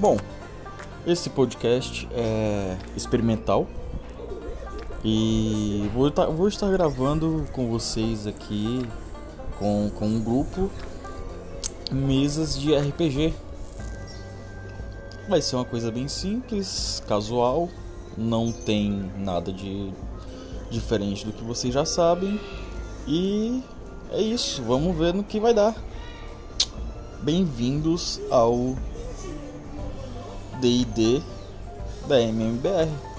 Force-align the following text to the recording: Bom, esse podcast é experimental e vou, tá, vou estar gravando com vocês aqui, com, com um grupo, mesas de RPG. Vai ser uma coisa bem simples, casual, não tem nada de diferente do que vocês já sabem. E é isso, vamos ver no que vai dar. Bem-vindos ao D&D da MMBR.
Bom, 0.00 0.16
esse 1.06 1.28
podcast 1.28 2.08
é 2.10 2.78
experimental 2.96 3.68
e 5.04 5.90
vou, 5.92 6.10
tá, 6.10 6.24
vou 6.24 6.48
estar 6.48 6.70
gravando 6.70 7.46
com 7.52 7.68
vocês 7.68 8.26
aqui, 8.26 8.80
com, 9.58 9.90
com 9.94 10.06
um 10.06 10.24
grupo, 10.24 10.70
mesas 11.92 12.58
de 12.58 12.74
RPG. 12.74 13.34
Vai 15.28 15.42
ser 15.42 15.56
uma 15.56 15.66
coisa 15.66 15.90
bem 15.90 16.08
simples, 16.08 17.02
casual, 17.06 17.68
não 18.16 18.50
tem 18.50 19.12
nada 19.18 19.52
de 19.52 19.92
diferente 20.70 21.26
do 21.26 21.32
que 21.32 21.44
vocês 21.44 21.74
já 21.74 21.84
sabem. 21.84 22.40
E 23.06 23.62
é 24.10 24.22
isso, 24.22 24.62
vamos 24.62 24.96
ver 24.96 25.12
no 25.12 25.22
que 25.22 25.38
vai 25.38 25.52
dar. 25.52 25.74
Bem-vindos 27.22 28.18
ao 28.30 28.74
D&D 30.60 31.22
da 32.08 32.16
MMBR. 32.16 33.09